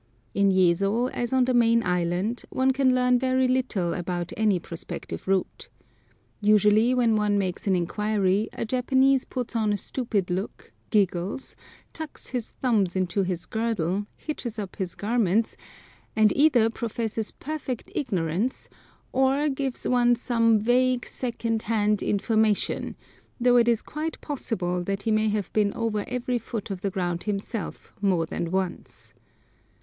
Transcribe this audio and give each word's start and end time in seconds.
In 0.33 0.49
Yezo, 0.51 1.11
as 1.13 1.31
on 1.31 1.45
the 1.45 1.53
main 1.53 1.83
island, 1.83 2.41
one 2.49 2.71
can 2.73 2.95
learn 2.95 3.19
very 3.19 3.47
little 3.47 3.93
about 3.93 4.33
any 4.35 4.57
prospective 4.57 5.27
route. 5.27 5.69
Usually 6.41 6.95
when 6.95 7.15
one 7.15 7.37
makes 7.37 7.67
an 7.67 7.75
inquiry 7.75 8.49
a 8.53 8.65
Japanese 8.65 9.25
puts 9.25 9.55
on 9.55 9.71
a 9.71 9.77
stupid 9.77 10.31
look, 10.31 10.71
giggles, 10.89 11.55
tucks 11.93 12.29
his 12.29 12.49
thumbs 12.49 12.95
into 12.95 13.21
his 13.21 13.45
girdle, 13.45 14.07
hitches 14.17 14.57
up 14.57 14.77
his 14.77 14.95
garments, 14.95 15.55
and 16.15 16.35
either 16.35 16.71
professes 16.71 17.29
perfect 17.29 17.91
ignorance 17.93 18.69
or 19.11 19.49
gives 19.49 19.87
one 19.87 20.15
some 20.15 20.57
vague 20.57 21.05
second 21.05 21.61
hand 21.61 22.01
information, 22.01 22.95
though 23.39 23.57
it 23.57 23.67
is 23.67 23.83
quite 23.83 24.19
possible 24.19 24.83
that 24.83 25.03
he 25.03 25.11
may 25.11 25.29
have 25.29 25.53
been 25.53 25.71
over 25.75 26.03
every 26.07 26.39
foot 26.39 26.71
of 26.71 26.81
the 26.81 26.89
ground 26.89 27.25
himself 27.25 27.93
more 28.01 28.25
than 28.25 28.49
once. 28.49 29.13